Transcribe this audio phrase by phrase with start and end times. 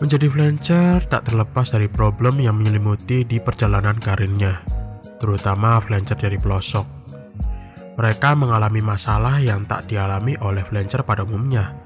[0.00, 4.64] Menjadi freelancer tak terlepas dari problem yang menyelimuti di perjalanan karirnya,
[5.20, 6.86] terutama freelancer dari pelosok.
[8.00, 11.76] Mereka mengalami masalah yang tak dialami oleh freelancer pada umumnya.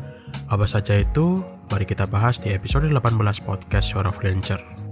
[0.46, 1.42] Apa saja itu?
[1.66, 4.85] Mari kita bahas di episode 18 podcast Suara Freelancer.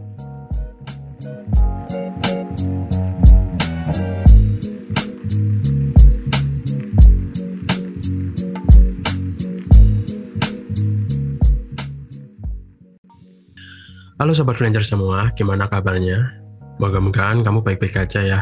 [14.34, 16.42] Sobat Freelancer semua, gimana kabarnya?
[16.82, 18.40] Moga-mogaan kamu baik-baik aja ya.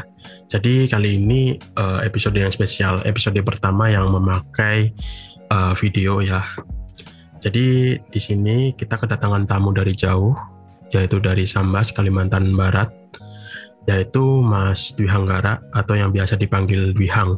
[0.48, 4.96] Jadi kali ini uh, episode yang spesial, episode pertama yang memakai
[5.52, 6.40] uh, video ya.
[7.44, 10.32] Jadi di sini kita kedatangan tamu dari jauh,
[10.96, 12.88] yaitu dari Sambas, Kalimantan Barat,
[13.84, 17.36] yaitu Mas Dwi Hanggara atau yang biasa dipanggil Dwi Hang.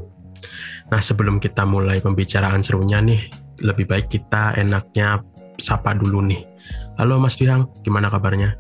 [0.95, 3.19] Nah sebelum kita mulai pembicaraan serunya nih,
[3.67, 5.27] lebih baik kita enaknya
[5.59, 6.55] sapa dulu nih
[6.95, 8.55] Halo Mas Dihang, gimana kabarnya?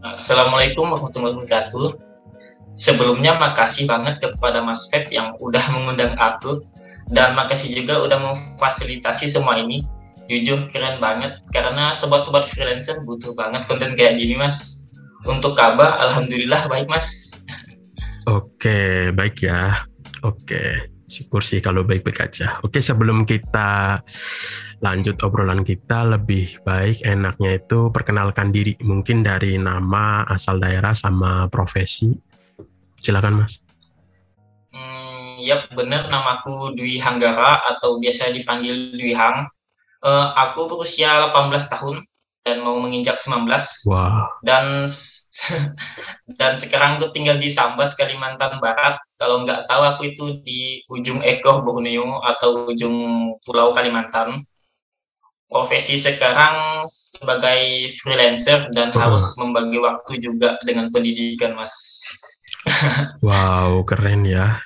[0.00, 2.00] Assalamualaikum warahmatullahi wabarakatuh.
[2.80, 6.64] Sebelumnya makasih banget kepada Mas Feb yang udah mengundang aku
[7.12, 9.84] dan makasih juga udah memfasilitasi semua ini.
[10.32, 14.88] Jujur keren banget karena sobat-sobat freelancer butuh banget konten kayak gini Mas.
[15.28, 17.44] Untuk kabar, alhamdulillah baik Mas.
[18.24, 19.84] Oke, baik ya.
[20.24, 22.62] Oke syukur sih kalau baik-baik aja.
[22.62, 23.98] Oke, sebelum kita
[24.78, 28.78] lanjut obrolan kita, lebih baik enaknya itu perkenalkan diri.
[28.78, 32.14] Mungkin dari nama, asal daerah, sama profesi.
[33.02, 33.58] Silakan, Mas.
[34.70, 39.50] Hmm, ya benar, namaku Dwi Hanggara atau biasa dipanggil Dwi Hang.
[40.00, 41.96] Uh, aku berusia 18 tahun
[42.40, 43.44] dan mau menginjak 19.
[43.88, 44.40] Wow.
[44.40, 44.88] Dan
[46.40, 48.96] dan sekarang tuh tinggal di Sambas Kalimantan Barat.
[49.20, 52.96] Kalau nggak tahu aku itu di ujung ekor Borneo atau ujung
[53.44, 54.40] Pulau Kalimantan.
[55.50, 58.98] Profesi sekarang sebagai freelancer dan uh.
[59.02, 61.74] harus membagi waktu juga dengan pendidikan, Mas.
[63.26, 64.62] wow, keren ya.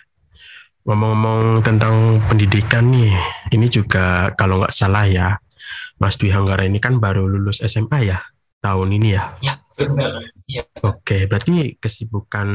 [0.85, 3.17] Ngomong-ngomong tentang pendidikan nih,
[3.57, 5.41] ini juga kalau nggak salah ya,
[5.99, 8.19] Mas Dwi Hanggara ini kan baru lulus SMA ya
[8.65, 9.37] tahun ini ya?
[9.45, 10.25] Ya, benar.
[10.49, 10.63] Ya.
[10.81, 12.49] Oke, berarti kesibukan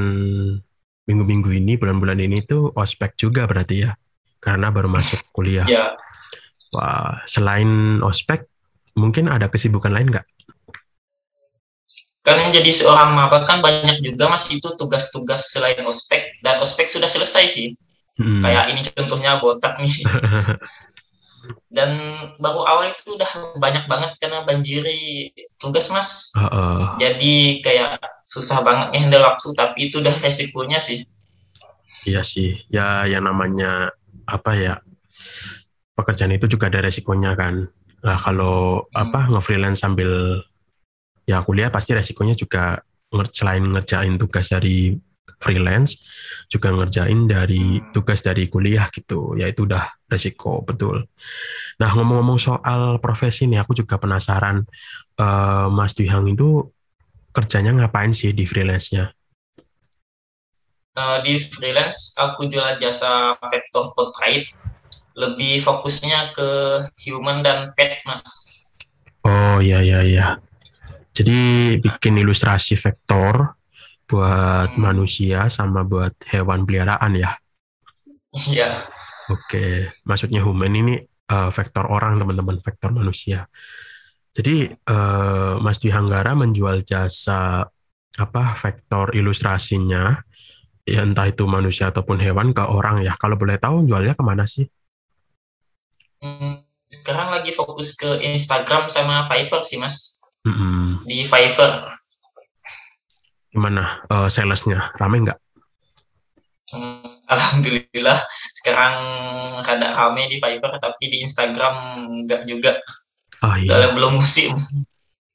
[1.05, 3.93] minggu-minggu ini, bulan-bulan ini tuh ospek juga berarti ya?
[4.41, 5.65] Karena baru masuk kuliah.
[5.69, 5.93] Ya.
[6.73, 8.45] Wah, selain ospek,
[8.93, 10.25] mungkin ada kesibukan lain nggak?
[12.19, 17.09] Kan jadi seorang maba kan banyak juga mas itu tugas-tugas selain ospek dan ospek sudah
[17.09, 17.73] selesai sih.
[18.19, 18.43] Hmm.
[18.43, 20.03] Kayak ini contohnya botak nih.
[21.69, 21.89] dan
[22.41, 26.81] baru awal itu udah banyak banget karena banjiri tugas mas uh, uh.
[26.97, 31.05] jadi kayak susah banget handle waktu tapi itu udah resikonya sih
[32.05, 33.93] iya sih ya yang namanya
[34.29, 34.75] apa ya
[35.97, 37.67] pekerjaan itu juga ada resikonya kan
[37.99, 38.95] nah kalau hmm.
[38.95, 40.41] apa nge-freelance sambil
[41.27, 42.81] ya kuliah pasti resikonya juga
[43.33, 44.95] selain ngerjain tugas dari
[45.39, 45.97] freelance
[46.51, 47.95] juga ngerjain dari hmm.
[47.95, 49.33] tugas dari kuliah gitu.
[49.39, 51.07] Ya itu udah resiko betul.
[51.79, 54.67] Nah ngomong-ngomong soal profesi nih aku juga penasaran
[55.17, 56.67] uh, Mas Duhang itu
[57.31, 59.15] kerjanya ngapain sih di freelance-nya?
[60.99, 64.51] Uh, di freelance aku jual jasa vector portrait
[65.15, 66.49] lebih fokusnya ke
[67.07, 68.23] human dan pet mas.
[69.23, 70.39] Oh ya ya ya
[71.19, 71.39] jadi
[71.83, 73.58] bikin ilustrasi vektor
[74.09, 74.81] buat hmm.
[74.81, 77.37] manusia sama buat hewan peliharaan ya?
[78.33, 78.73] Iya.
[79.29, 80.97] Oke, maksudnya human ini
[81.29, 83.45] uh, vektor orang teman-teman, vektor manusia.
[84.33, 87.69] Jadi uh, Mas Dwi Hanggara menjual jasa
[88.17, 90.17] apa vektor ilustrasinya,
[90.81, 93.13] ya entah itu manusia ataupun hewan ke orang ya.
[93.21, 94.65] Kalau boleh tahu jualnya ke mana sih?
[96.17, 100.25] Hmm, sekarang lagi fokus ke Instagram sama Fiverr sih mas.
[100.41, 100.85] Mm -hmm.
[101.05, 101.98] Di Fiverr
[103.49, 105.39] gimana uh, salesnya rame nggak?
[107.29, 108.19] Alhamdulillah
[108.53, 108.95] sekarang
[109.61, 111.75] rada rame di Fiverr tapi di Instagram
[112.25, 112.73] nggak juga.
[113.45, 113.69] Oh, iya.
[113.69, 114.53] Soalnya belum musim.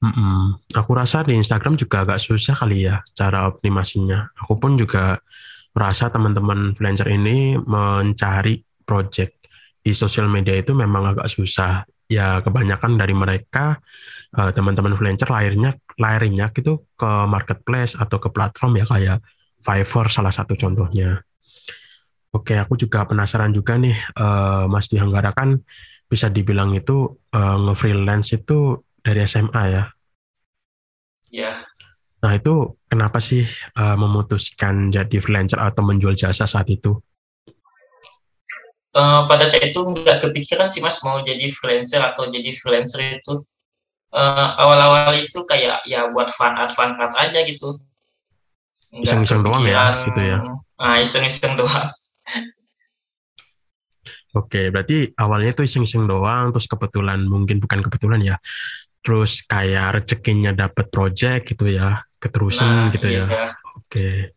[0.05, 0.41] Mm -mm.
[0.77, 4.29] Aku rasa di Instagram juga agak susah kali ya cara optimasinya.
[4.45, 5.19] Aku pun juga
[5.73, 9.49] merasa teman-teman freelancer ini mencari project
[9.81, 11.89] di sosial media itu memang agak susah.
[12.05, 13.81] Ya kebanyakan dari mereka
[14.37, 19.19] uh, teman-teman freelancer lahirnya lahirnya gitu ke marketplace atau ke platform ya kayak
[19.65, 21.25] Fiverr salah satu contohnya.
[22.35, 25.63] Oke, aku juga penasaran juga nih, uh, Mas Dihanggara kan
[26.11, 29.85] bisa dibilang itu uh, nge-freelance itu dari SMA ya?
[31.31, 31.53] Iya.
[32.21, 33.45] Nah itu kenapa sih
[33.79, 36.97] uh, memutuskan jadi freelancer atau menjual jasa saat itu?
[38.95, 43.43] Uh, pada saat itu nggak kepikiran sih mas mau jadi freelancer atau jadi freelancer itu
[44.15, 47.77] uh, awal-awal itu kayak ya buat fun art fun art aja gitu
[48.95, 50.39] iseng-iseng doang ya gitu ya
[50.79, 51.91] ah iseng-iseng doang
[54.35, 58.37] Oke, berarti awalnya tuh iseng-iseng doang, terus kebetulan mungkin bukan kebetulan ya,
[58.99, 63.15] terus kayak rezekinya dapat project gitu ya, keterusan nah, gitu ya.
[63.15, 63.25] iya.
[63.31, 63.49] ya.
[63.79, 64.35] Oke.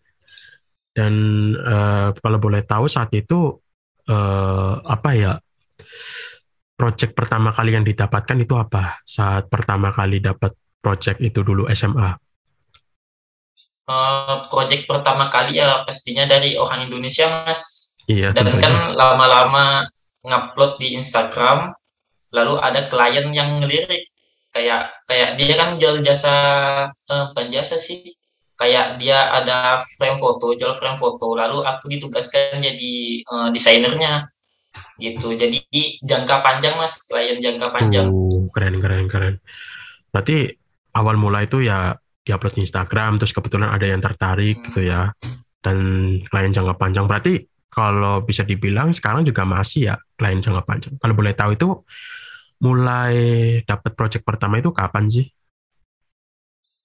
[0.94, 1.14] Dan
[1.58, 3.58] uh, kalau boleh tahu saat itu
[4.06, 5.34] uh, apa ya
[6.78, 9.02] project pertama kali yang didapatkan itu apa?
[9.02, 12.16] Saat pertama kali dapat project itu dulu SMA?
[13.88, 17.96] Uh, eh, project pertama kali ya pastinya dari orang Indonesia mas.
[18.06, 18.32] Iya.
[18.32, 18.70] Dan tentunya.
[18.70, 19.90] kan lama-lama
[20.22, 21.74] ngupload di Instagram,
[22.32, 24.08] lalu ada klien yang ngelirik
[24.54, 26.36] kayak kayak dia kan jual jasa
[26.90, 28.16] uh, bukan jasa sih
[28.58, 32.94] kayak dia ada frame foto jual frame foto lalu aku ditugaskan jadi
[33.30, 34.26] uh, desainernya
[34.98, 35.34] gitu.
[35.34, 35.64] Jadi
[36.02, 38.10] jangka panjang mas klien jangka panjang.
[38.10, 39.36] Uh, keren keren keren.
[40.10, 40.52] Berarti
[40.98, 41.94] awal mula itu ya
[42.26, 44.66] diupload di Instagram terus kebetulan ada yang tertarik hmm.
[44.72, 45.14] gitu ya
[45.62, 45.78] dan
[46.28, 47.06] klien jangka panjang.
[47.06, 50.94] Berarti kalau bisa dibilang sekarang juga masih ya klien jangka panjang.
[50.98, 51.70] Kalau boleh tahu itu
[52.58, 53.16] mulai
[53.64, 55.26] dapat project pertama itu kapan sih?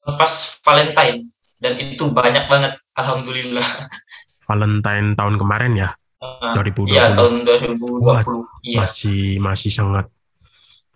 [0.05, 1.33] Pas Valentine.
[1.63, 3.65] Dan itu banyak banget alhamdulillah.
[4.51, 6.87] Valentine tahun kemarin ya 2020.
[6.95, 8.07] Iya, tahun 2020.
[8.07, 8.23] Wah,
[8.63, 8.79] iya.
[8.87, 10.07] Masih masih sangat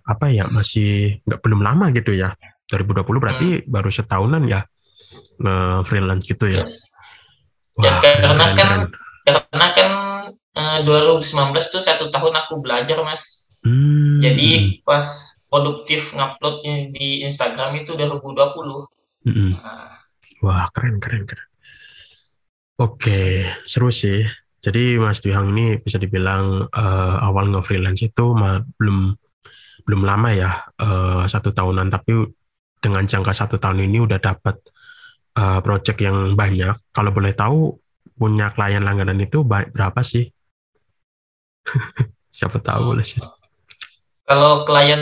[0.07, 0.47] apa ya?
[0.47, 2.39] Masih nggak belum lama gitu ya.
[2.71, 3.67] 2020 berarti hmm.
[3.71, 4.67] baru setahunan ya
[5.43, 6.63] nge-freelance gitu ya.
[6.65, 6.95] Yes.
[7.77, 8.81] Wah, ya karena keren, kan
[9.27, 9.43] keren.
[9.53, 9.91] karena kan
[10.57, 10.79] uh,
[11.21, 13.53] 2019 tuh satu tahun aku belajar, Mas.
[13.61, 14.23] Hmm.
[14.23, 15.05] Jadi pas
[15.51, 16.65] produktif ngupload
[16.95, 19.29] di Instagram itu 2020.
[19.29, 19.53] Hmm.
[19.59, 19.95] Nah.
[20.41, 21.49] Wah, keren keren keren.
[22.77, 24.25] Oke, seru sih.
[24.67, 28.35] Jadi Mas Duhang ini bisa dibilang uh, awal nge-freelance itu
[28.83, 29.15] belum
[29.87, 30.51] belum lama ya
[30.83, 32.27] uh, satu tahunan tapi
[32.83, 34.59] dengan jangka satu tahun ini udah dapat
[35.39, 36.75] uh, project yang banyak.
[36.91, 37.79] Kalau boleh tahu
[38.19, 40.35] punya klien langganan itu berapa sih?
[42.37, 43.23] Siapa tahu boleh sih.
[44.27, 44.99] Kalau klien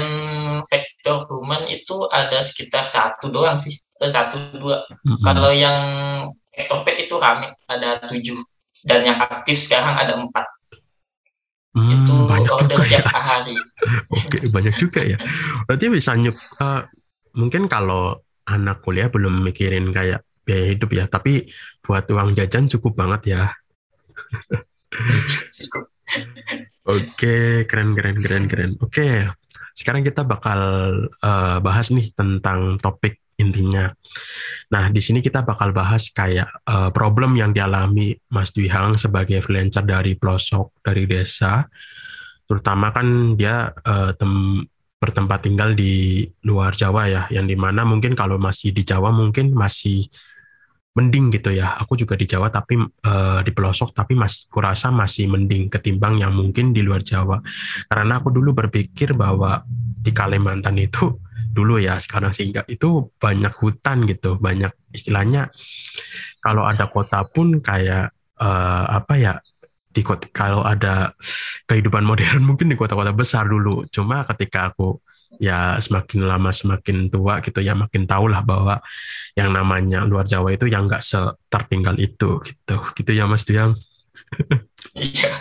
[0.68, 4.84] Vector Human itu ada sekitar satu doang sih, satu dua.
[4.84, 5.24] Mm -hmm.
[5.24, 5.78] Kalau yang
[6.52, 8.36] Vector Pet itu rame, ada tujuh
[8.84, 10.46] dan yang aktif sekarang ada empat.
[11.74, 13.02] Hmm, itu banyak juga ya.
[13.02, 13.56] hari.
[14.14, 15.18] Oke, banyak juga ya.
[15.66, 16.36] Berarti bisa nyup.
[16.62, 16.86] Uh,
[17.34, 21.50] mungkin kalau anak kuliah belum mikirin kayak biaya hidup ya, tapi
[21.82, 23.42] buat uang jajan cukup banget ya.
[26.84, 28.70] Oke, keren keren keren keren.
[28.78, 29.26] Oke,
[29.74, 30.60] sekarang kita bakal
[31.24, 33.92] uh, bahas nih tentang topik intinya.
[34.72, 39.44] Nah, di sini kita bakal bahas kayak uh, problem yang dialami Mas Dwi Hang sebagai
[39.44, 41.68] freelancer dari pelosok dari desa,
[42.48, 44.64] terutama kan dia uh, tem
[45.04, 49.52] bertempat tinggal di luar Jawa ya, yang di mana mungkin kalau masih di Jawa mungkin
[49.52, 50.08] masih
[50.94, 51.76] mending gitu ya.
[51.82, 56.32] Aku juga di Jawa tapi uh, di pelosok tapi mas kurasa masih mending ketimbang yang
[56.32, 57.42] mungkin di luar Jawa.
[57.90, 61.20] Karena aku dulu berpikir bahwa di Kalimantan itu
[61.54, 65.54] dulu ya sekarang sehingga itu banyak hutan gitu banyak istilahnya.
[66.42, 68.10] Kalau ada kota pun kayak
[68.42, 69.32] uh, apa ya
[69.94, 71.14] di kota, kalau ada
[71.70, 73.86] kehidupan modern mungkin di kota-kota besar dulu.
[73.88, 74.98] Cuma ketika aku
[75.38, 78.78] ya semakin lama semakin tua gitu ya makin tahu lah bahwa
[79.34, 82.76] yang namanya luar Jawa itu yang nggak setertinggal itu gitu.
[82.98, 83.74] Gitu ya Mas Duyang?
[84.94, 85.32] Iya.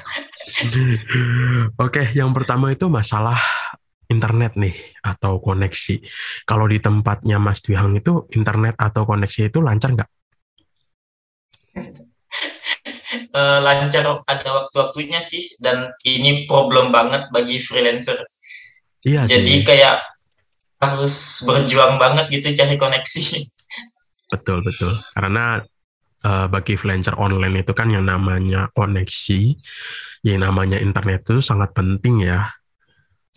[1.83, 3.38] Oke, yang pertama itu masalah
[4.13, 5.96] internet nih atau koneksi.
[6.46, 10.10] Kalau di tempatnya Mas Dwi Hang itu internet atau koneksi itu lancar nggak?
[13.34, 18.17] uh, lancar ada waktu-waktunya sih dan ini problem banget bagi freelancer.
[19.03, 19.65] Iya Jadi sih.
[19.67, 20.00] kayak
[20.79, 23.24] harus berjuang banget gitu cari koneksi.
[24.34, 24.89] Betul betul.
[25.13, 25.62] Karena
[26.25, 29.53] uh, bagi freelancer online itu kan yang namanya koneksi,
[30.25, 32.50] yang namanya internet itu sangat penting ya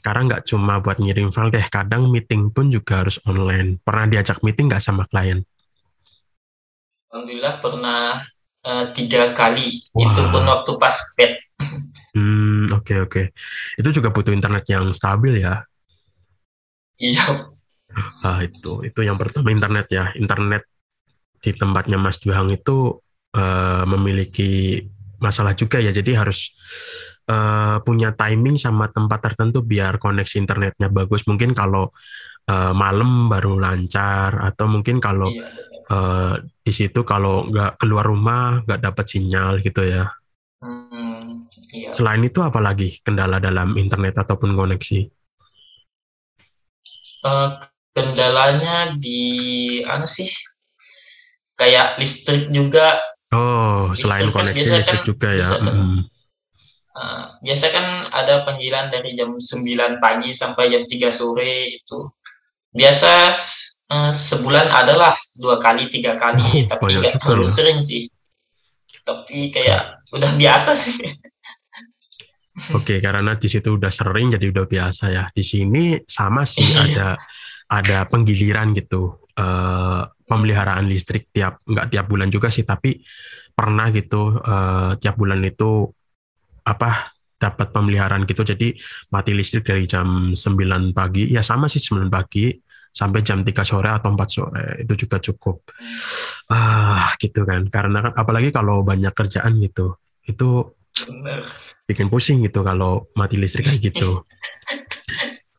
[0.07, 3.83] sekarang nggak cuma buat ngirim file deh, kadang meeting pun juga harus online.
[3.83, 5.43] Pernah diajak meeting nggak sama klien?
[7.11, 8.23] Alhamdulillah pernah
[8.63, 9.83] uh, tiga kali.
[9.91, 10.15] Wah.
[10.15, 11.43] Itu pun waktu pas pet.
[12.17, 13.13] Hmm, oke okay, oke.
[13.13, 13.27] Okay.
[13.77, 15.69] Itu juga butuh internet yang stabil ya?
[16.97, 17.53] Iya.
[18.25, 20.17] Ah, itu itu yang pertama internet ya.
[20.17, 20.65] Internet
[21.45, 22.97] di tempatnya Mas Juhang itu
[23.37, 24.81] uh, memiliki
[25.21, 25.93] masalah juga ya.
[25.93, 26.57] Jadi harus
[27.31, 31.27] uh, punya timing sama tempat tertentu biar koneksi internetnya bagus.
[31.27, 31.91] Mungkin kalau
[32.51, 35.47] uh, malam baru lancar atau mungkin kalau iya.
[35.91, 40.11] uh, di situ kalau nggak keluar rumah nggak dapat sinyal gitu ya.
[40.63, 41.93] Hmm, iya.
[41.93, 45.01] Selain itu apalagi kendala dalam internet ataupun koneksi?
[47.27, 47.59] Uh,
[47.97, 49.23] kendalanya di
[49.89, 50.29] anu sih
[51.57, 53.01] kayak listrik juga
[53.33, 56.01] oh listrik selain koneksi listrik kan, juga ya kan, hmm.
[56.97, 62.09] Uh, biasa kan ada panggilan dari jam 9 pagi sampai jam 3 sore itu.
[62.73, 63.13] Biasa
[63.93, 67.53] uh, sebulan adalah dua kali tiga kali oh, tapi nggak terlalu ya.
[67.53, 68.09] sering sih.
[69.07, 70.99] Tapi kayak udah biasa sih.
[72.73, 75.25] Oke, karena di situ udah sering jadi udah biasa ya.
[75.29, 77.17] Di sini sama sih ada
[77.69, 79.21] ada penggiliran gitu.
[79.37, 83.05] Uh, pemeliharaan listrik tiap nggak tiap bulan juga sih tapi
[83.53, 85.93] pernah gitu uh, tiap bulan itu
[86.67, 88.43] apa dapat pemeliharaan gitu.
[88.43, 88.75] Jadi
[89.13, 91.31] mati listrik dari jam 9 pagi.
[91.31, 92.51] Ya sama sih 9 pagi
[92.91, 94.65] sampai jam 3 sore atau 4 sore.
[94.83, 95.69] Itu juga cukup.
[96.51, 97.69] Ah gitu kan.
[97.69, 99.95] Karena kan apalagi kalau banyak kerjaan gitu
[100.27, 100.75] itu
[101.87, 104.11] bikin pusing gitu kalau mati listrik kayak gitu.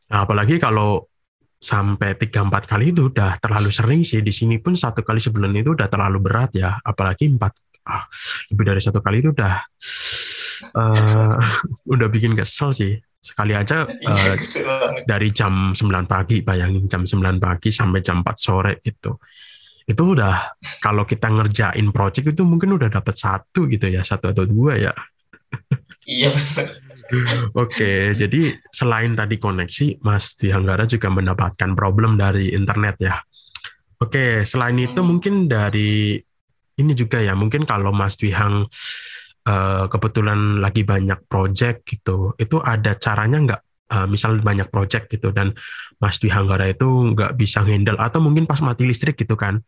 [0.08, 1.04] Nah, apalagi kalau
[1.60, 4.24] sampai tiga empat kali itu udah terlalu sering sih.
[4.24, 6.80] Di sini pun satu kali sebulan itu udah terlalu berat ya.
[6.80, 7.52] Apalagi empat
[7.84, 8.08] ah,
[8.48, 9.68] lebih dari satu kali itu udah
[10.74, 11.36] uh,
[11.94, 12.96] udah bikin kesel sih.
[13.18, 14.34] Sekali aja uh,
[15.04, 19.18] dari jam 9 pagi bayangin jam 9 pagi sampai jam 4 sore gitu.
[19.88, 24.44] Itu udah kalau kita ngerjain project itu mungkin udah dapat satu gitu ya satu atau
[24.46, 24.94] dua ya.
[26.08, 26.32] Iya
[27.56, 33.16] Oke, jadi selain tadi koneksi, Mas Dihanggara juga mendapatkan problem dari internet ya.
[33.98, 35.08] Oke, selain itu hmm.
[35.08, 36.20] mungkin dari
[36.78, 38.68] ini juga ya, mungkin kalau Mas Dihang
[39.48, 43.62] uh, kebetulan lagi banyak project gitu, itu ada caranya nggak?
[43.88, 45.56] Uh, misal banyak project gitu dan
[45.96, 46.84] Mas Dihanggara itu
[47.16, 49.64] nggak bisa handle atau mungkin pas mati listrik gitu kan,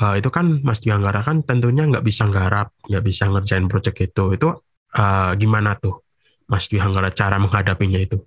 [0.00, 4.24] uh, itu kan Mas Dihanggara kan tentunya nggak bisa nggarap, nggak bisa ngerjain project itu,
[4.40, 4.48] itu
[4.96, 6.00] uh, gimana tuh?
[6.48, 8.24] Mas Dwi Hanggara cara menghadapinya itu?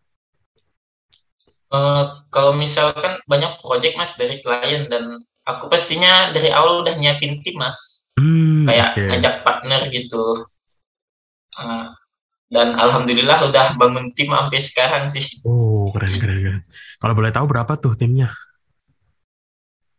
[1.71, 7.41] Uh, kalau misalkan banyak proyek mas dari klien dan aku pastinya dari awal udah nyiapin
[7.41, 9.07] tim mas, hmm, kayak okay.
[9.09, 10.45] ngajak partner gitu.
[11.59, 11.91] Uh,
[12.51, 15.23] dan alhamdulillah udah bangun tim sampai sekarang sih.
[15.47, 16.61] Oh keren keren keren.
[16.99, 18.31] Kalau boleh tahu berapa tuh timnya?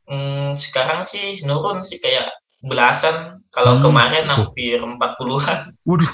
[0.04, 2.28] Hmm, sekarang sih nurun sih kayak
[2.60, 3.40] belasan.
[3.48, 3.82] Kalau hmm.
[3.88, 5.72] kemarin hampir empat puluhan.
[5.88, 6.12] Waduh,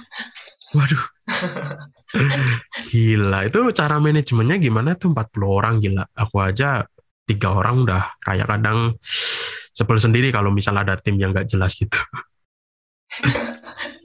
[0.79, 1.03] waduh.
[2.89, 6.09] gila, itu cara manajemennya gimana tuh 40 orang gila.
[6.17, 6.87] Aku aja
[7.29, 8.97] tiga orang udah kayak kadang
[9.77, 11.99] sebel sendiri kalau misal ada tim yang gak jelas gitu.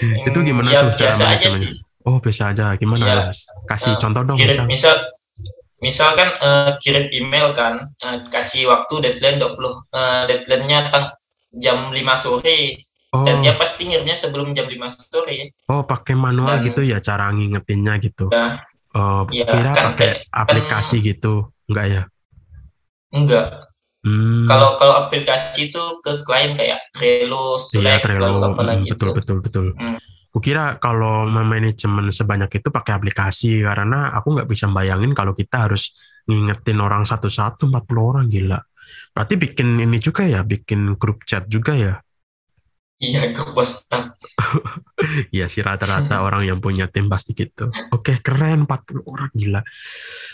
[0.00, 1.70] itu gimana ya, tuh cara manajemennya?
[2.04, 3.18] Oh biasa aja, gimana ya,
[3.64, 4.36] Kasih uh, contoh dong.
[4.36, 4.96] Kirim, misal.
[5.84, 10.88] misal kan uh, kirim email kan, uh, kasih waktu deadline 20, uh, deadline-nya
[11.60, 12.80] jam 5 sore
[13.14, 13.22] Oh.
[13.22, 15.54] Dan dia pasti ngirimnya sebelum jam 5 sore.
[15.70, 18.26] Oh, pakai manual Dan, gitu ya cara ngingetinnya gitu.
[18.26, 18.58] Ya,
[18.98, 21.34] oh, ya, kira kan, pakai kan, aplikasi kan, gitu.
[21.70, 22.02] Enggak ya?
[23.14, 23.46] Enggak.
[24.04, 24.44] Hmm.
[24.44, 28.52] Kalau kalau aplikasi itu ke klien kayak Trello, Slack, iya, Trello.
[28.52, 29.66] Hmm, betul, betul, betul.
[29.72, 29.96] Hmm.
[30.28, 35.94] Kukira kalau manajemen sebanyak itu pakai aplikasi karena aku nggak bisa bayangin kalau kita harus
[36.28, 38.60] ngingetin orang satu-satu 40 orang gila.
[39.14, 41.94] Berarti bikin ini juga ya, bikin grup chat juga ya?
[43.00, 44.14] Iya, ke WhatsApp.
[45.34, 47.68] Iya sih rata-rata orang yang punya tim pasti gitu.
[47.92, 49.60] Oke, keren 40 orang gila.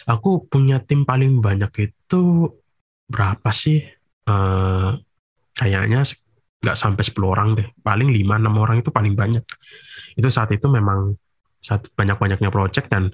[0.07, 2.47] Aku punya tim paling banyak itu
[3.11, 3.83] berapa sih?
[4.31, 4.95] Uh,
[5.59, 6.07] kayaknya
[6.63, 7.67] nggak sampai 10 orang deh.
[7.83, 9.43] Paling 5 6 orang itu paling banyak.
[10.15, 11.19] Itu saat itu memang
[11.61, 13.13] saat banyak-banyaknya project dan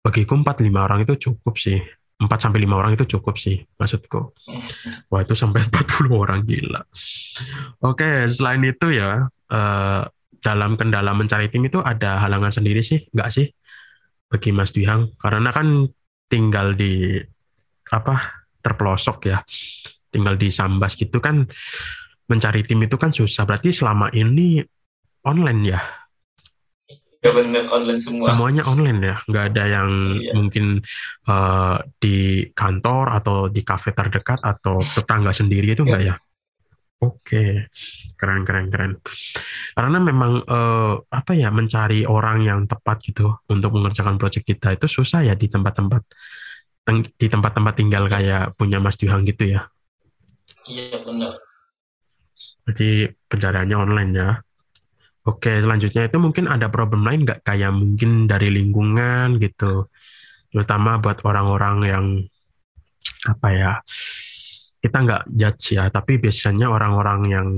[0.00, 1.78] bagiku 4 5 orang itu cukup sih
[2.20, 4.36] 4 sampai 5 orang itu cukup sih maksudku.
[5.08, 6.84] Wah, itu sampai 40 orang gila.
[7.80, 10.02] Oke, selain itu ya eh,
[10.40, 13.46] dalam kendala mencari tim itu ada halangan sendiri sih, enggak sih?
[14.30, 15.90] Bagi Mas Dihang karena kan
[16.30, 17.18] tinggal di
[17.90, 18.39] apa?
[18.60, 19.42] Terpelosok ya.
[20.10, 21.44] Tinggal di Sambas gitu kan
[22.30, 23.42] mencari tim itu kan susah.
[23.48, 24.62] Berarti selama ini
[25.26, 25.80] online ya
[27.20, 28.32] Ya bener online semua.
[28.32, 30.32] Semuanya online ya, nggak ada yang iya.
[30.32, 30.80] mungkin
[31.28, 36.14] uh, di kantor atau di kafe terdekat atau tetangga sendiri itu enggak ya?
[37.04, 37.68] Oke,
[38.16, 38.92] keren keren keren.
[39.76, 44.88] Karena memang uh, apa ya mencari orang yang tepat gitu untuk mengerjakan proyek kita itu
[44.88, 46.00] susah ya di tempat-tempat
[47.18, 49.68] di tempat-tempat tinggal kayak punya Mas Juhang gitu ya.
[50.66, 51.34] Iya benar.
[52.66, 54.30] Jadi pencariannya online ya.
[55.28, 59.84] Oke, selanjutnya itu mungkin ada problem lain nggak kayak mungkin dari lingkungan gitu,
[60.48, 62.06] terutama buat orang-orang yang
[63.28, 63.72] apa ya,
[64.80, 67.48] kita nggak judge ya, tapi biasanya orang-orang yang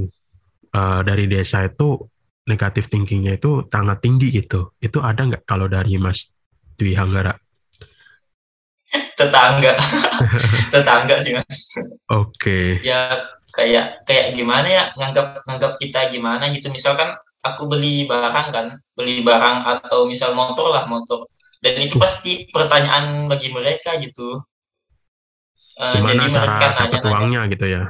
[0.75, 2.03] uh, dari desa itu
[2.51, 4.75] negatif thinkingnya itu sangat tinggi gitu.
[4.83, 6.35] Itu ada nggak kalau dari Mas
[6.75, 7.39] Dwi Hanggara?
[9.23, 9.73] Tetangga.
[10.75, 11.79] Tetangga sih mas.
[12.11, 12.29] Oke.
[12.39, 12.67] Okay.
[12.83, 16.69] ya kayak kayak gimana ya nganggap nganggap kita gimana gitu.
[16.73, 18.67] Misalkan aku beli barang kan
[18.99, 21.29] beli barang atau misal motor lah motor.
[21.63, 24.43] Dan itu pasti pertanyaan bagi mereka gitu.
[25.79, 27.83] Uh, gimana jadi cara mereka dapat uangnya gitu ya?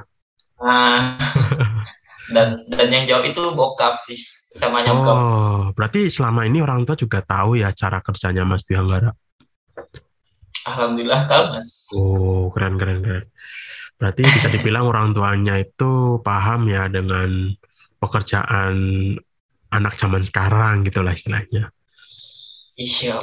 [0.62, 1.18] Nah,
[2.36, 4.20] dan dan yang jawab itu bokap sih
[4.52, 5.16] sama nyokap.
[5.16, 9.10] Oh berarti selama ini orang tua juga tahu ya cara kerjanya Mas Dianggara
[10.68, 13.26] Alhamdulillah tahu mas oh keren keren keren
[14.02, 17.54] Berarti bisa dibilang orang tuanya itu paham ya dengan
[18.02, 18.74] pekerjaan
[19.70, 21.70] anak zaman sekarang gitu lah istilahnya.
[22.74, 23.22] Iya.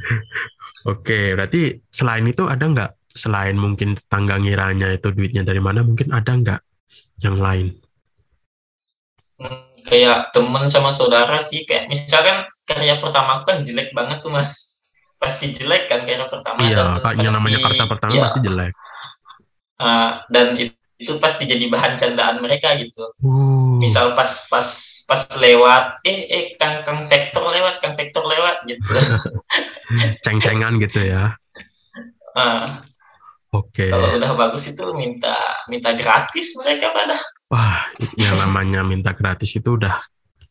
[0.88, 6.16] Oke, berarti selain itu ada nggak selain mungkin tetangga ngiranya itu duitnya dari mana mungkin
[6.16, 6.60] ada nggak
[7.20, 7.76] yang lain?
[9.36, 14.69] Hmm, kayak temen sama saudara sih kayak misalkan karya pertama kan jelek banget tuh mas
[15.20, 18.72] pasti jelek kan karya pertama iya yang namanya karya pertama ya, pasti jelek
[19.80, 23.08] uh, dan itu, itu pasti jadi bahan candaan mereka gitu.
[23.24, 23.80] Uh.
[23.80, 24.68] Misal pas pas
[25.08, 28.84] pas lewat, eh eh kang kang vektor lewat, kang vektor lewat gitu.
[30.24, 31.40] Ceng-cengan gitu ya.
[32.36, 32.84] Uh,
[33.50, 33.88] Oke.
[33.88, 33.90] Okay.
[33.90, 35.34] Kalau udah bagus itu minta
[35.72, 37.16] minta gratis mereka pada.
[37.50, 40.04] Wah, yang namanya minta gratis itu udah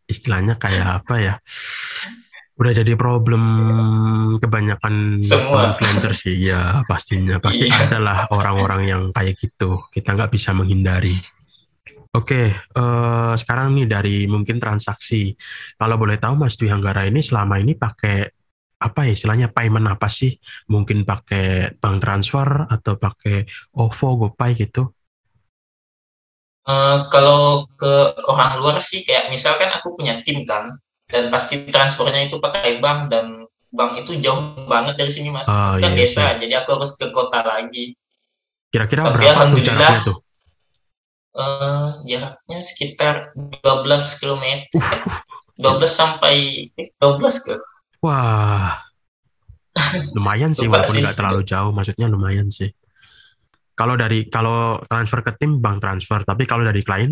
[0.09, 1.33] istilahnya kayak apa ya?
[2.59, 3.43] Udah jadi problem
[4.43, 7.87] kebanyakan influencer sih ya pastinya pasti iya.
[7.87, 11.15] adalah orang-orang yang kayak gitu kita nggak bisa menghindari
[12.09, 15.37] Oke, uh, sekarang nih dari mungkin transaksi.
[15.77, 18.25] Kalau boleh tahu Mas Dwi Hanggara ini selama ini pakai
[18.81, 20.33] apa ya istilahnya payment apa sih?
[20.73, 23.45] Mungkin pakai bank transfer atau pakai
[23.77, 24.89] OVO, GoPay gitu?
[26.65, 27.93] Uh, kalau ke
[28.25, 33.09] orang luar sih kayak misalkan aku punya tim kan, dan pasti transportnya itu pakai bank
[33.09, 35.49] dan bank itu jauh banget dari sini mas.
[35.49, 36.37] Oh, kan iya, desa iya.
[36.37, 37.97] jadi aku harus ke kota lagi.
[38.69, 40.17] Kira-kira berapa tuh jaraknya tuh?
[41.33, 44.45] uh, jaraknya sekitar 12 km
[44.77, 45.01] uh.
[45.59, 46.35] 12 sampai
[46.77, 47.55] 12 ke?
[48.05, 48.79] Wah.
[50.15, 52.69] Lumayan sih walaupun nggak terlalu jauh maksudnya lumayan sih.
[53.75, 56.23] Kalau dari kalau transfer ke tim bank transfer.
[56.23, 57.11] Tapi kalau dari klien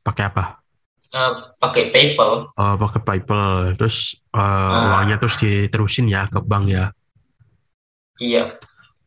[0.00, 0.59] pakai apa
[1.10, 2.54] Uh, pakai PayPal.
[2.54, 3.74] Oh, pakai PayPal.
[3.74, 6.94] Terus uh, uh, uangnya terus diterusin ya ke bank ya.
[8.22, 8.54] Iya.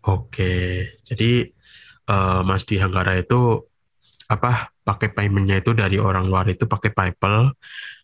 [0.04, 0.84] Oke.
[1.08, 1.48] Jadi
[2.12, 3.64] uh, Mas di Hanggara itu
[4.28, 7.56] apa pakai paymentnya itu dari orang luar itu pakai PayPal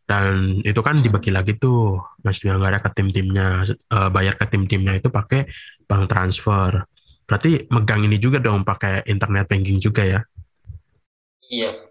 [0.08, 4.96] dan itu kan dibagi lagi tuh Mas di Hanggara ke tim-timnya uh, bayar ke tim-timnya
[4.96, 5.44] itu pakai
[5.86, 6.88] bank transfer.
[7.28, 10.20] Berarti megang ini juga dong pakai internet banking juga ya?
[11.50, 11.89] Iya,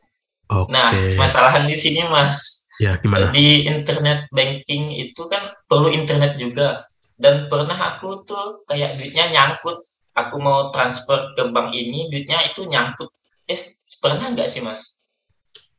[0.48, 0.72] Okay.
[0.72, 0.88] Nah,
[1.20, 2.64] masalah di sini Mas.
[2.80, 3.28] Ya, gimana?
[3.34, 6.88] Di internet banking itu kan perlu internet juga.
[7.18, 9.76] Dan pernah aku tuh kayak duitnya nyangkut.
[10.16, 13.10] Aku mau transfer ke bank ini, duitnya itu nyangkut.
[13.46, 15.04] Eh, pernah nggak sih Mas?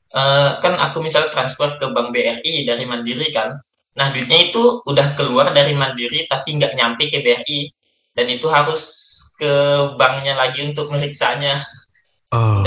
[0.10, 3.58] Uh, kan aku misal transfer ke bank BRI dari Mandiri kan.
[3.97, 7.71] Nah, duitnya itu udah keluar dari Mandiri tapi nggak nyampe ke BRI.
[8.13, 8.84] Dan itu harus
[9.39, 9.51] ke
[9.95, 11.63] banknya lagi untuk meriksanya.
[12.30, 12.62] Uh,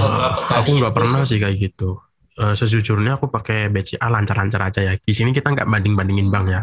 [0.51, 2.03] aku nggak pernah sih kayak gitu.
[2.33, 4.92] Uh, sejujurnya aku pakai BCA lancar-lancar aja ya.
[4.98, 6.62] Di sini kita nggak banding-bandingin bank ya.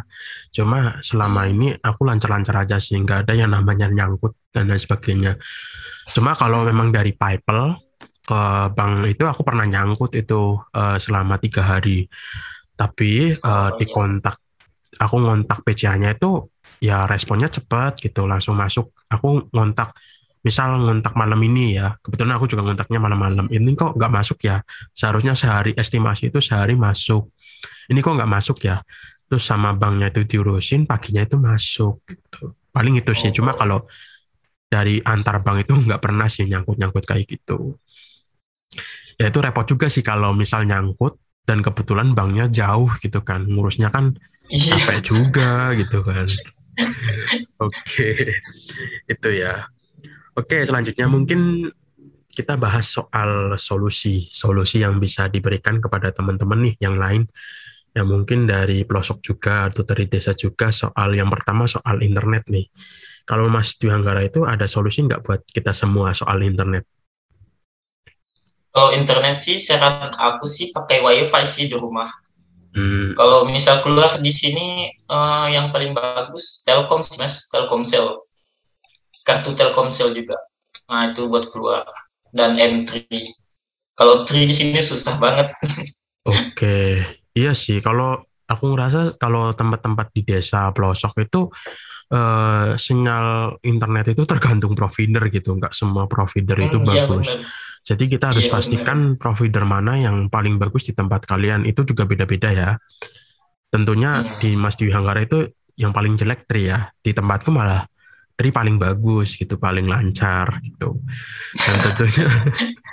[0.51, 5.39] Cuma selama ini aku lancar-lancar aja sih, nggak ada yang namanya nyangkut dan lain sebagainya.
[6.11, 7.79] Cuma kalau memang dari PayPal
[8.25, 8.41] ke
[8.75, 12.09] bank itu aku pernah nyangkut itu uh, selama tiga hari.
[12.75, 14.41] Tapi uh, di kontak,
[14.99, 16.51] aku ngontak BCA-nya itu
[16.83, 18.91] ya responnya cepat gitu, langsung masuk.
[19.07, 19.95] Aku ngontak
[20.39, 24.63] misal ngontak malam ini ya, kebetulan aku juga ngontaknya malam-malam, ini kok nggak masuk ya,
[24.95, 27.27] seharusnya sehari estimasi itu sehari masuk,
[27.91, 28.79] ini kok nggak masuk ya,
[29.27, 32.55] terus sama banknya itu diurusin, paginya itu masuk, gitu.
[32.71, 33.57] paling itu sih, cuma oh.
[33.59, 33.79] kalau
[34.69, 37.75] dari antar bank itu nggak pernah sih nyangkut-nyangkut kayak gitu.
[39.19, 43.89] Ya itu repot juga sih kalau misal nyangkut dan kebetulan banknya jauh gitu kan, ngurusnya
[43.89, 44.15] kan
[44.53, 44.77] iya.
[44.77, 46.29] capek juga gitu kan.
[47.65, 48.17] Oke, okay.
[49.09, 49.67] itu ya.
[50.39, 51.67] Oke, selanjutnya mungkin
[52.31, 57.27] kita bahas soal solusi, solusi yang bisa diberikan kepada teman-teman nih yang lain
[57.91, 62.71] yang mungkin dari pelosok juga atau dari desa juga soal yang pertama soal internet nih.
[63.27, 66.87] Kalau Mas Dwi Anggara itu ada solusi nggak buat kita semua soal internet?
[68.71, 72.07] Kalau internet sih saran aku sih pakai wifi sih di rumah.
[72.71, 73.17] Hmm.
[73.17, 78.28] Kalau misal keluar di sini uh, yang paling bagus Telkom sih mas, Telkomsel
[79.29, 80.41] kartu Telkomsel juga.
[80.89, 81.85] Nah, itu buat keluar.
[82.33, 83.05] Dan M3.
[83.93, 85.53] Kalau 3 di sini susah banget.
[86.25, 87.05] Oke.
[87.37, 91.45] Iya sih, kalau aku ngerasa kalau tempat-tempat di desa pelosok itu
[92.09, 97.37] uh, sinyal internet itu tergantung provider gitu, nggak semua provider itu hmm, bagus.
[97.37, 97.45] Iya
[97.79, 99.19] Jadi kita harus iya, pastikan bener.
[99.21, 102.69] provider mana yang paling bagus di tempat kalian itu juga beda-beda ya.
[103.69, 104.41] Tentunya hmm.
[104.41, 105.47] di Mas Dwi Hanggara itu
[105.79, 107.87] yang paling jelek tri ya, di tempatku malah
[108.39, 111.03] tri paling bagus gitu, paling lancar gitu.
[111.59, 112.27] Dan tentunya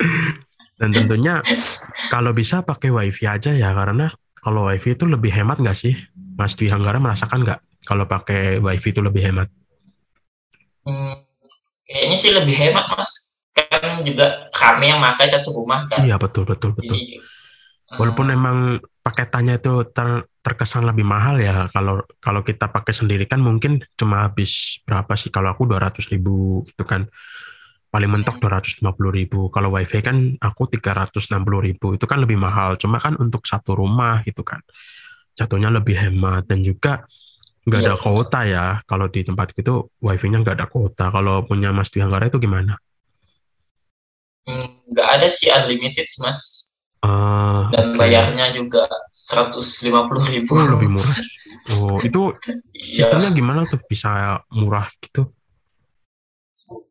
[0.83, 1.35] dan tentunya
[2.11, 4.11] kalau bisa pakai wifi aja ya karena
[4.43, 5.95] kalau wifi itu lebih hemat nggak sih?
[6.35, 9.47] Mas Dwi Hanggara merasakan nggak kalau pakai wifi itu lebih hemat?
[10.83, 11.23] Hmm,
[11.87, 13.39] kayaknya sih lebih hemat mas.
[13.55, 16.03] Kan juga kami yang pakai satu rumah kan.
[16.03, 16.99] Iya betul betul betul.
[16.99, 17.23] Jadi,
[17.95, 18.59] Walaupun uh, emang
[19.07, 21.71] paketannya itu ter, terkesan lebih mahal ya.
[21.71, 25.31] Kalau kalau kita pakai sendiri kan mungkin cuma habis berapa sih?
[25.31, 27.07] Kalau aku 200 ribu gitu kan.
[27.87, 29.15] Paling mentok 250 hmm.
[29.15, 29.41] ribu.
[29.55, 31.23] Kalau wifi kan aku 360
[31.63, 31.95] ribu.
[31.95, 32.75] Itu kan lebih mahal.
[32.75, 34.59] Cuma kan untuk satu rumah gitu kan.
[35.39, 36.51] Jatuhnya lebih hemat.
[36.51, 37.07] Dan juga
[37.67, 37.99] nggak ada ya.
[37.99, 42.39] kuota ya kalau di tempat itu wifi-nya nggak ada kuota kalau punya Mas Dianggara itu
[42.39, 42.79] gimana?
[44.47, 46.66] Hmm, nggak ada sih unlimited mas
[47.07, 47.99] uh, dan okay.
[47.99, 51.19] bayarnya juga seratus lima puluh ribu oh, lebih murah
[51.79, 52.35] oh itu
[52.75, 53.07] iya.
[53.07, 55.31] sistemnya gimana tuh bisa murah gitu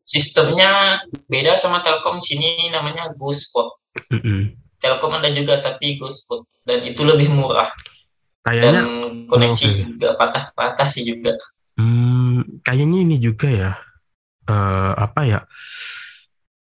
[0.08, 3.76] sistemnya beda sama Telkom sini namanya GoSpot
[4.08, 4.40] mm -hmm.
[4.80, 7.68] Telkom ada juga tapi GoSpot dan itu lebih murah
[8.46, 8.86] Kayaknya dan
[9.26, 9.82] koneksi okay.
[9.90, 11.34] juga patah-patah sih juga.
[11.74, 13.72] Hmm, kayaknya ini juga ya.
[14.46, 15.40] Uh, apa ya?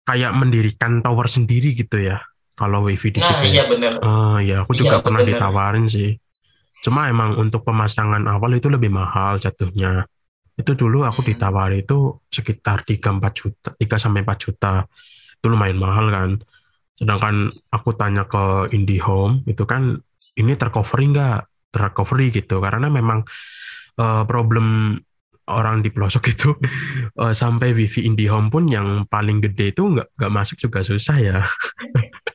[0.07, 2.23] Kayak mendirikan tower sendiri gitu ya.
[2.53, 3.39] Kalau wifi di nah, situ.
[3.41, 3.93] Nah, iya benar.
[4.05, 5.31] Uh, ya, aku juga iya, pernah bener.
[5.35, 6.11] ditawarin sih.
[6.85, 10.05] Cuma emang untuk pemasangan awal itu lebih mahal jatuhnya.
[10.55, 11.29] Itu dulu aku hmm.
[11.33, 14.85] ditawari itu sekitar 3 4 juta, 3 sampai 4 juta.
[15.41, 16.31] Itu lumayan mahal kan.
[17.01, 19.97] Sedangkan aku tanya ke IndiHome itu kan
[20.37, 21.53] ini tercover enggak?
[21.73, 23.25] recovery gitu karena memang
[23.97, 25.01] uh, problem
[25.49, 26.51] orang di pelosok itu
[27.19, 31.39] uh, sampai wifi IndiHome pun yang paling gede itu nggak nggak masuk juga susah ya.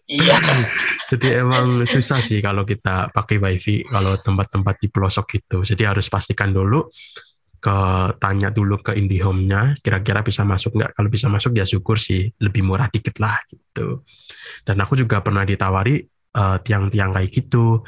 [0.07, 0.35] Iya.
[1.11, 5.57] Jadi emang susah sih kalau kita pakai wifi kalau tempat-tempat di pelosok gitu.
[5.63, 6.87] Jadi harus pastikan dulu
[7.57, 7.77] ke
[8.21, 10.91] tanya dulu ke IndiHome-nya kira-kira bisa masuk nggak.
[10.95, 14.03] Kalau bisa masuk ya syukur sih lebih murah dikit lah gitu.
[14.63, 16.03] Dan aku juga pernah ditawari
[16.35, 17.83] uh, tiang-tiang kayak gitu.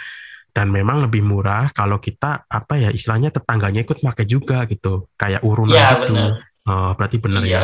[0.50, 5.08] Dan memang lebih murah kalau kita apa ya istilahnya tetangganya ikut pakai juga gitu.
[5.16, 6.16] Kayak urunan ya, gitu.
[6.70, 7.62] Oh, berarti benar ya.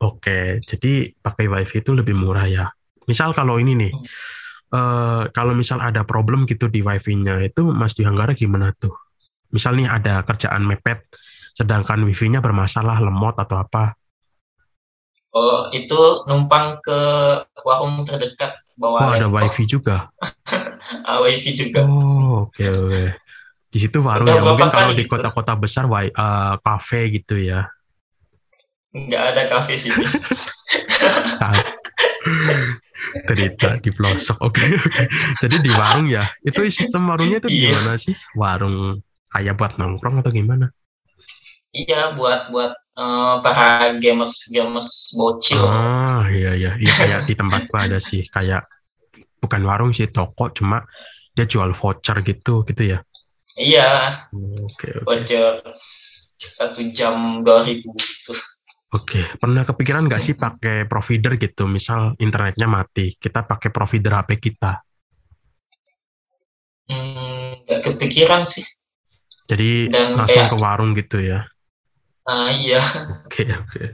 [0.00, 2.66] oke jadi pakai wifi itu lebih murah ya
[3.06, 3.92] misal kalau ini nih
[4.74, 8.94] uh, kalau misal ada problem gitu di wifi-nya itu Mas Dihanggara gimana tuh
[9.50, 11.06] misal nih ada kerjaan mepet
[11.56, 13.96] sedangkan wifi-nya bermasalah lemot atau apa
[15.36, 16.96] Oh, itu numpang ke
[17.60, 20.08] warung terdekat bawa Oh, ada wifi juga.
[21.04, 21.84] uh, wifi juga.
[21.84, 22.88] Oh, oke okay, oke.
[22.88, 23.06] Okay.
[23.68, 24.40] Di situ warung ya.
[24.40, 27.68] Mungkin kalau di kota-kota besar wi uh, cafe gitu ya.
[28.96, 29.92] Enggak ada kafe sih.
[33.26, 34.38] Cerita di pelosok.
[34.44, 34.88] Oke okay, oke.
[34.88, 35.06] Okay.
[35.44, 36.24] Jadi di warung ya.
[36.42, 37.76] Itu sistem warungnya itu iya.
[37.76, 38.14] gimana sih?
[38.34, 39.00] Warung
[39.32, 40.66] kayak buat nongkrong atau gimana?
[41.76, 45.60] Iya, buat buat uh, para gamers gamers bocil.
[45.60, 46.72] Ah, iya iya.
[46.80, 48.64] Iya kayak di tempatku ada sih kayak
[49.40, 50.82] bukan warung sih toko cuma
[51.36, 52.98] dia jual voucher gitu gitu ya
[53.54, 55.04] iya okay, okay.
[55.04, 55.60] voucher
[56.40, 58.32] satu jam dua ribu gitu
[58.96, 59.24] Oke, okay.
[59.36, 61.68] pernah kepikiran nggak sih pakai provider gitu?
[61.68, 64.80] Misal internetnya mati, kita pakai provider HP kita.
[66.88, 68.64] Hmm, nggak kepikiran sih.
[69.44, 71.44] Jadi Dan langsung kayak, ke warung gitu ya?
[72.24, 72.80] Ah iya.
[73.28, 73.68] Oke okay, oke.
[73.68, 73.88] Okay.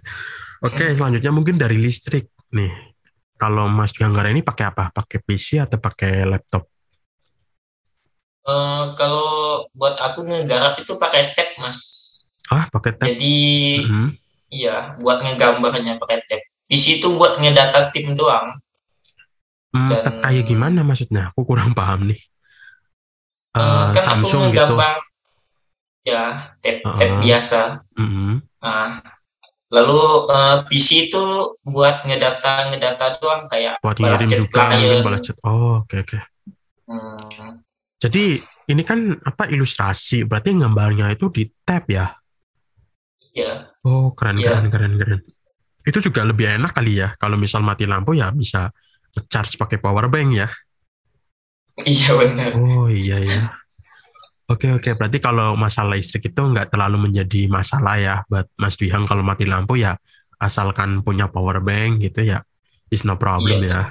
[0.62, 2.70] Oke, okay, selanjutnya mungkin dari listrik nih.
[3.34, 4.94] Kalau Mas Ganggara ini pakai apa?
[4.94, 6.70] Pakai PC atau pakai laptop?
[8.46, 11.80] Uh, kalau buat aku ngegarap itu pakai tab, Mas.
[12.46, 13.10] Ah, pakai tab.
[13.10, 13.34] Jadi
[13.82, 14.06] mm -hmm.
[14.52, 16.42] Iya, buat ngegambarnya pakai tab.
[16.68, 18.60] PC itu buat ngedata tim doang.
[19.72, 21.32] Hmm, Dan, tab kayak gimana maksudnya?
[21.32, 22.20] Aku kurang paham nih.
[23.56, 24.60] Uh, kan Samsung aku gitu.
[24.60, 26.12] ngegambar, gitu.
[26.12, 26.24] Ya,
[26.60, 26.98] tab, uh -uh.
[27.00, 27.60] tab biasa.
[27.96, 28.32] Mm -hmm.
[28.60, 28.88] Nah,
[29.72, 31.24] Lalu uh, eh, PC itu
[31.64, 35.36] buat ngedata ngedata doang kayak buat ngirim juga mungkin balas chat.
[35.40, 36.08] Oh, oke okay, oke.
[36.12, 36.20] Okay.
[36.92, 37.64] Hmm.
[37.96, 38.24] Jadi
[38.68, 42.12] ini kan apa ilustrasi, berarti gambarnya itu di tab ya?
[43.32, 43.71] Iya.
[43.82, 44.58] Oh, keren ya.
[44.58, 45.20] keren keren keren.
[45.82, 48.70] Itu juga lebih enak kali ya kalau misal mati lampu ya bisa
[49.26, 50.48] charge pakai power bank ya.
[51.82, 52.50] Iya benar.
[52.54, 53.42] Oh iya iya.
[54.50, 59.08] Oke oke, berarti kalau masalah listrik itu nggak terlalu menjadi masalah ya buat Mas Dwihang
[59.08, 59.96] kalau mati lampu ya
[60.42, 62.42] asalkan punya power bank gitu ya,
[62.90, 63.70] is no problem iya.
[63.70, 63.82] ya.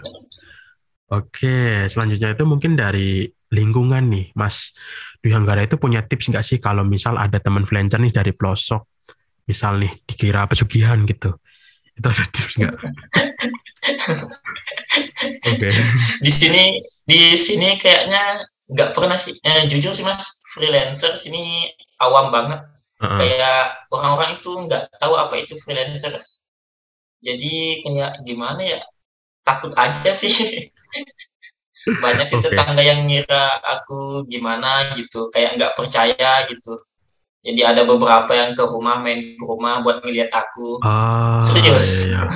[1.11, 4.75] Oke, selanjutnya itu mungkin dari lingkungan nih, Mas
[5.23, 8.83] Dwi Hanggara itu punya tips nggak sih kalau misal ada teman freelancer nih dari pelosok,
[9.47, 11.35] misal nih dikira pesugihan gitu,
[11.97, 12.75] itu ada tips nggak?
[15.49, 15.57] Oke.
[15.57, 15.73] Okay.
[16.21, 21.67] Di sini di sini kayaknya nggak pernah sih, eh, jujur sih Mas freelancer sini
[21.99, 22.61] awam banget.
[23.01, 23.17] Uh -uh.
[23.17, 26.21] Kayak orang-orang itu nggak tahu apa itu freelancer.
[27.21, 28.79] Jadi kayak gimana ya?
[29.41, 30.31] Takut aja sih.
[31.81, 32.53] banyak sih okay.
[32.53, 36.77] tetangga yang ngira aku gimana gitu kayak nggak percaya gitu
[37.41, 42.29] jadi ada beberapa yang ke rumah main ke rumah buat ngeliat aku oh, serius iya.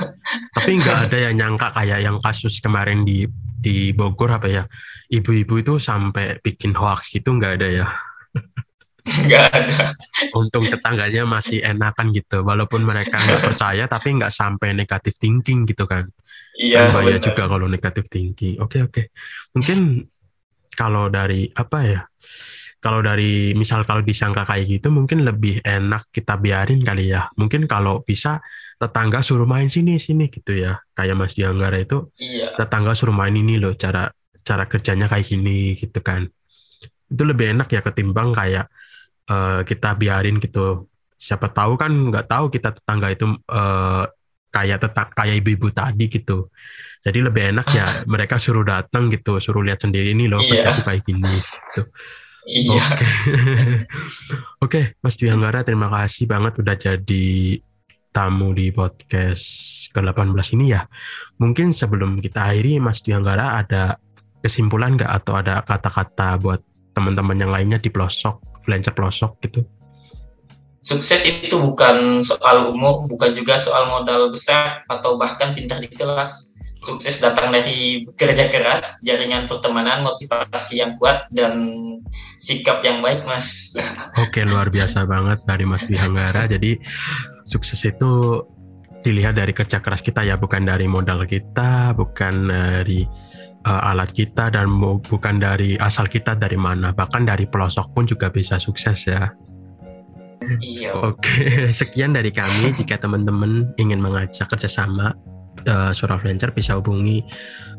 [0.54, 4.64] tapi nggak ada yang nyangka kayak yang kasus kemarin di di Bogor apa ya
[5.10, 7.86] ibu-ibu itu sampai bikin hoax gitu nggak ada ya
[9.30, 9.94] nggak ada
[10.34, 15.86] untung tetangganya masih enakan gitu walaupun mereka nggak percaya tapi nggak sampai negatif thinking gitu
[15.86, 16.10] kan
[16.56, 16.88] Iya.
[16.88, 18.56] Kan bahaya juga kalau negatif tinggi.
[18.56, 19.12] Oke oke.
[19.52, 20.08] Mungkin
[20.72, 22.00] kalau dari apa ya?
[22.86, 27.26] Kalau dari misal kalau disangka kayak gitu mungkin lebih enak kita biarin kali ya.
[27.34, 28.38] Mungkin kalau bisa
[28.78, 30.78] tetangga suruh main sini sini gitu ya.
[30.94, 32.54] Kayak Mas Dianggara itu iya.
[32.54, 34.06] tetangga suruh main ini loh cara
[34.46, 36.30] cara kerjanya kayak gini gitu kan.
[37.10, 38.70] Itu lebih enak ya ketimbang kayak
[39.34, 40.86] uh, kita biarin gitu.
[41.18, 44.06] Siapa tahu kan nggak tahu kita tetangga itu uh,
[44.54, 46.54] kayak tetap kayak ibu-ibu tadi gitu.
[47.02, 50.70] Jadi lebih enak ya mereka suruh datang gitu, suruh lihat sendiri ini loh iya.
[50.86, 51.90] kayak gini gitu.
[52.46, 52.78] Iya.
[52.78, 53.06] Oke.
[54.66, 54.94] Okay.
[54.94, 57.60] okay, Mas Dwi Anggara terima kasih banget udah jadi
[58.10, 59.46] tamu di podcast
[59.92, 60.88] ke-18 ini ya.
[61.36, 64.00] Mungkin sebelum kita akhiri Mas Dwi Anggara ada
[64.40, 66.64] kesimpulan nggak atau ada kata-kata buat
[66.96, 69.60] teman-teman yang lainnya di pelosok, freelancer pelosok gitu?
[70.86, 76.54] sukses itu bukan soal umur, bukan juga soal modal besar atau bahkan pintar di kelas.
[76.76, 81.56] Sukses datang dari bekerja keras, jaringan pertemanan, motivasi yang kuat, dan
[82.36, 83.74] sikap yang baik, Mas.
[84.20, 86.44] Oke, luar biasa banget dari Mas Bihanggara.
[86.44, 86.76] Jadi,
[87.48, 88.44] sukses itu
[89.00, 93.08] dilihat dari kerja keras kita ya, bukan dari modal kita, bukan dari
[93.64, 94.68] uh, alat kita, dan
[95.00, 96.92] bukan dari asal kita dari mana.
[96.92, 99.32] Bahkan dari pelosok pun juga bisa sukses ya.
[100.60, 100.92] Iya.
[101.02, 102.76] Oke, sekian dari kami.
[102.76, 105.16] Jika teman-teman ingin mengajak kerjasama
[105.68, 107.22] uh, Suara Freelancer bisa hubungi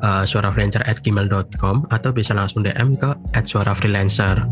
[0.04, 3.10] uh, suarafreelancer@gmail.com atau bisa langsung DM ke
[3.43, 4.43] @suarafreelancer.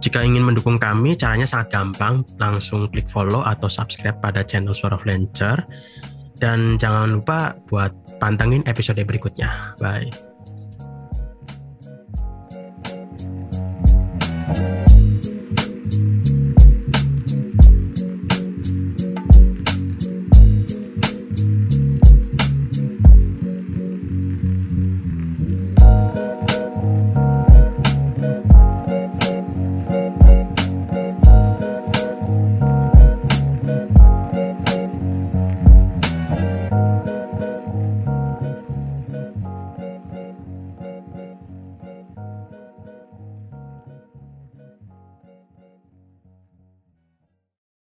[0.00, 2.24] Jika ingin mendukung kami, caranya sangat gampang.
[2.40, 5.60] Langsung klik follow atau subscribe pada channel Suara Freelancer.
[6.40, 9.76] Dan jangan lupa buat pantengin episode berikutnya.
[9.76, 10.29] Bye.